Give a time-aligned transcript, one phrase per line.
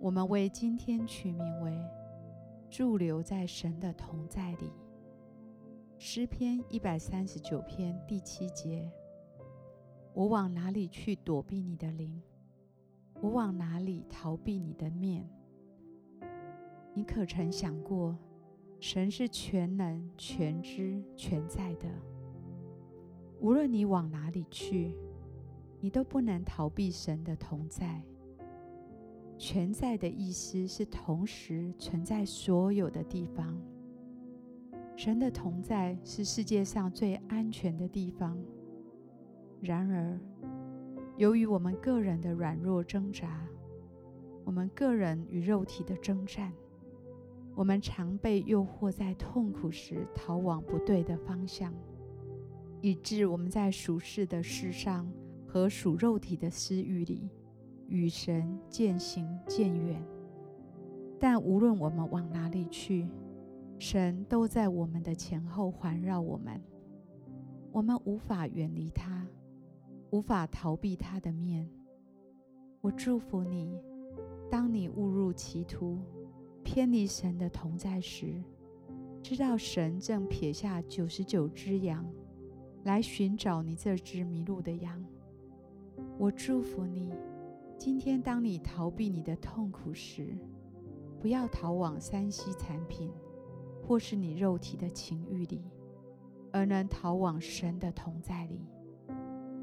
[0.00, 1.76] 我们为今天取名为
[2.70, 4.70] “驻留在神的同在里”。
[5.98, 8.88] 诗篇一百三十九篇第七节
[10.14, 12.22] ：“我往哪里去躲避你的灵？
[13.20, 15.28] 我往哪里逃避你的面？”
[16.94, 18.16] 你可曾想过，
[18.78, 21.88] 神是全能、全知、全在的。
[23.40, 24.94] 无论你往哪里去，
[25.80, 28.00] 你都不能逃避神的同在。
[29.38, 33.56] 全在的意思是同时存在所有的地方。
[34.96, 38.36] 神的同在是世界上最安全的地方。
[39.60, 40.18] 然而，
[41.16, 43.46] 由于我们个人的软弱挣扎，
[44.44, 46.52] 我们个人与肉体的征战，
[47.54, 51.72] 我们常被诱惑在痛苦时逃往不对的方向，
[52.80, 55.08] 以致我们在属世的事上
[55.46, 57.30] 和属肉体的私欲里。
[57.88, 60.02] 与神渐行渐远，
[61.18, 63.08] 但无论我们往哪里去，
[63.78, 66.60] 神都在我们的前后环绕我们。
[67.72, 69.26] 我们无法远离他，
[70.10, 71.66] 无法逃避他的面。
[72.82, 73.80] 我祝福你，
[74.50, 75.98] 当你误入歧途，
[76.62, 78.42] 偏离神的同在时，
[79.22, 82.04] 知道神正撇下九十九只羊，
[82.84, 85.02] 来寻找你这只迷路的羊。
[86.18, 87.10] 我祝福你。
[87.78, 90.36] 今天，当你逃避你的痛苦时，
[91.20, 93.12] 不要逃往三 C 产品，
[93.86, 95.62] 或是你肉体的情欲里，
[96.52, 98.66] 而能逃往神的同在里。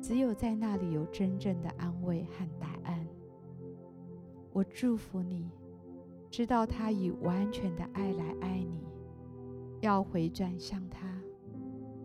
[0.01, 3.05] 只有在那里有真正的安慰和答案。
[4.53, 5.51] 我祝福你，
[6.31, 8.79] 知道他以完全的爱来爱你，
[9.81, 11.21] 要回转向他。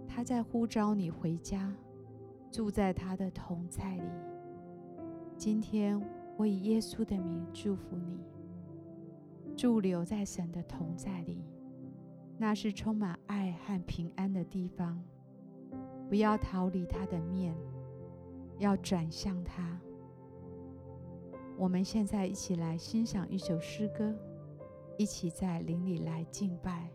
[0.09, 1.73] 他在呼召你回家，
[2.51, 4.03] 住在他的同在里。
[5.41, 5.99] 今天
[6.37, 8.21] 我以耶稣的名祝福你，
[9.57, 11.43] 驻留在神的同在里，
[12.37, 15.03] 那是充满爱和平安的地方。
[16.11, 17.55] 不要逃离他的面，
[18.59, 19.81] 要转向他。
[21.57, 24.15] 我们现在一起来欣赏一首诗歌，
[24.99, 26.91] 一起在灵里来敬拜。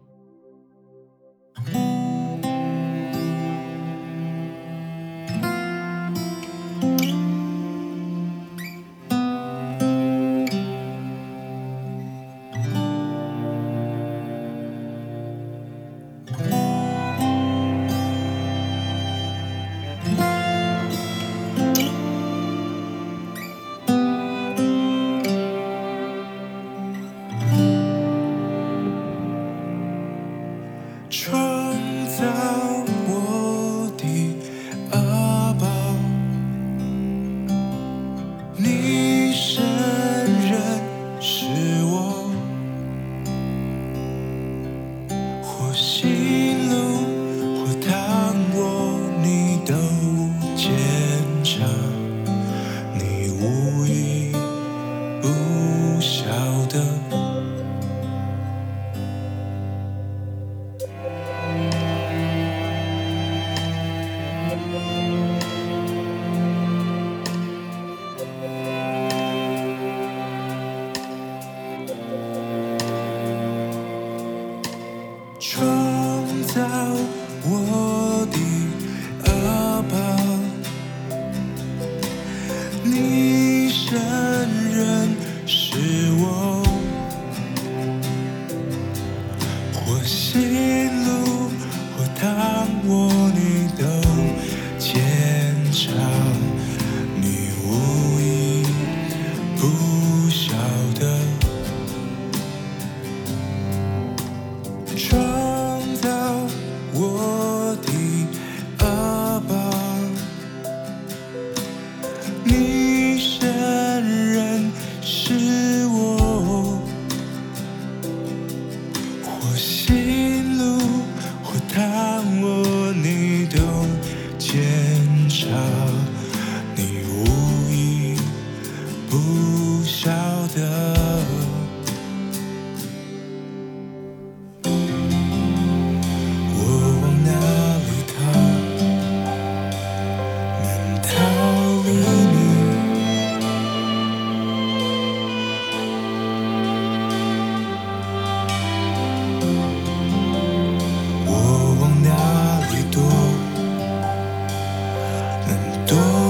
[75.53, 75.74] 不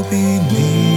[0.09, 0.94] 比你。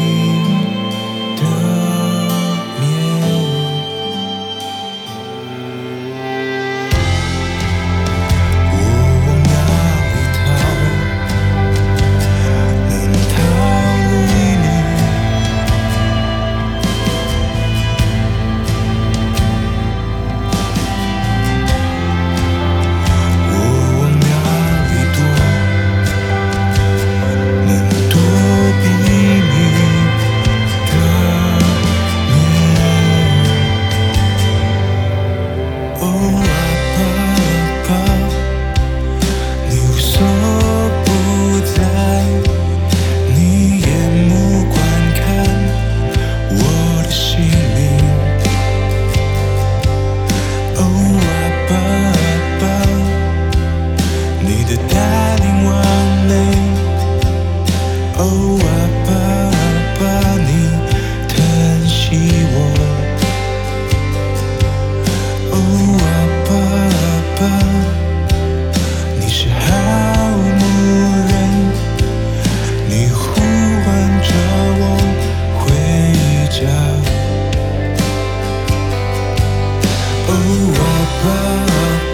[80.39, 80.43] 哦，
[80.79, 80.81] 啊，
[81.23, 81.27] 爸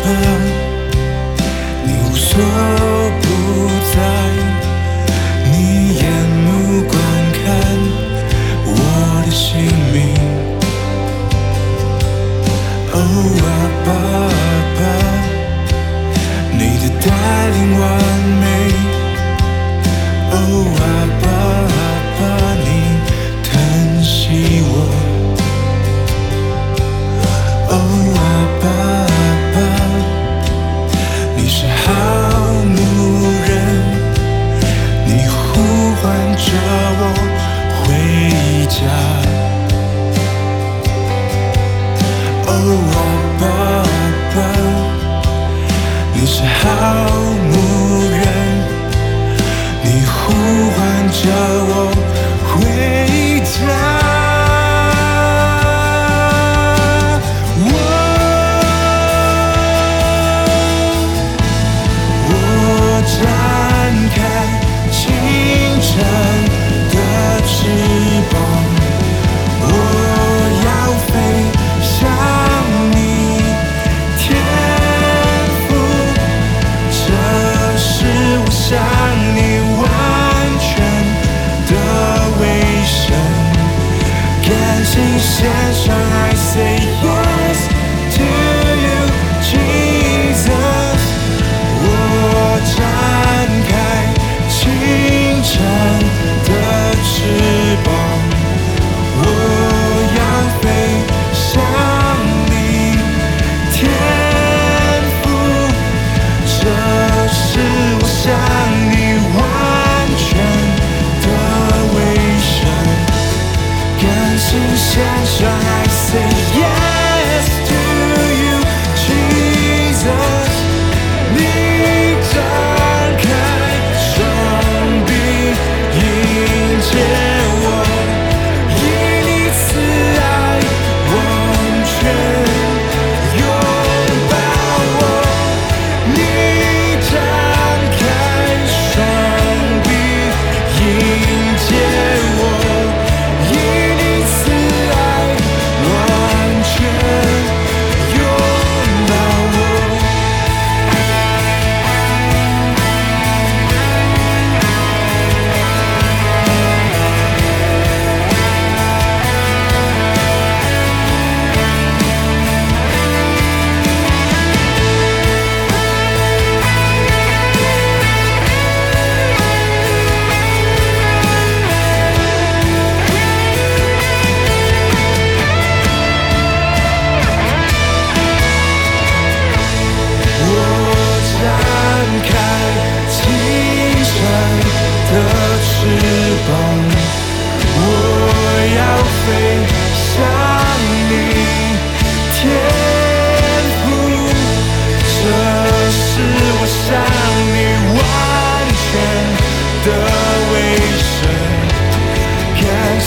[0.02, 0.06] 爸，
[1.84, 2.30] 你无所
[3.20, 3.24] 不
[3.92, 3.96] 在，
[5.44, 5.52] 你
[5.98, 6.02] 眼
[6.44, 6.46] 目
[6.88, 6.92] 观
[7.34, 7.42] 看
[8.64, 8.68] 我
[9.26, 9.44] 的姓
[9.92, 9.96] 命。
[12.92, 12.96] 哦，
[13.42, 13.46] 啊，
[13.84, 13.88] 爸
[14.78, 14.80] 爸，
[16.52, 17.06] 你的带
[17.50, 18.43] 领万。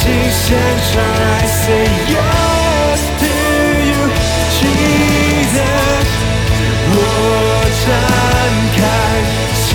[0.08, 0.58] 起现
[0.90, 3.26] 唱 I say yes to
[3.90, 4.00] you，
[4.50, 4.60] 记
[5.54, 5.58] 得
[6.94, 6.96] 我
[7.84, 7.86] 展
[8.78, 8.80] 开
[9.54, 9.66] 清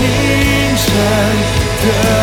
[0.76, 0.84] 晨
[1.82, 2.21] 的。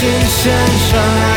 [0.00, 1.29] 金先生。